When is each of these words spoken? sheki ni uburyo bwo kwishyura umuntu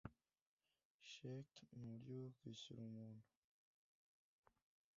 sheki 1.09 1.63
ni 1.77 1.83
uburyo 1.91 2.13
bwo 2.21 2.31
kwishyura 2.37 2.81
umuntu 2.89 3.27